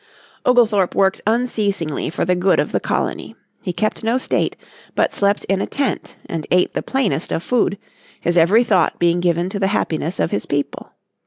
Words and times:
Oglethorpe 0.47 0.95
worked 0.95 1.21
unceasingly 1.27 2.09
for 2.09 2.25
the 2.25 2.33
good 2.33 2.59
of 2.59 2.71
the 2.71 2.79
colony. 2.79 3.35
He 3.61 3.71
kept 3.71 4.03
no 4.03 4.17
state, 4.17 4.55
but 4.95 5.13
slept 5.13 5.43
in 5.43 5.61
a 5.61 5.67
tent 5.67 6.15
and 6.25 6.47
ate 6.49 6.73
the 6.73 6.81
plainest 6.81 7.31
of 7.31 7.43
food, 7.43 7.77
his 8.19 8.35
every 8.35 8.63
thought 8.63 8.97
being 8.97 9.19
given 9.19 9.47
to 9.49 9.59
the 9.59 9.67
happiness 9.67 10.19
of 10.19 10.31
his 10.31 10.47
people. 10.47 10.93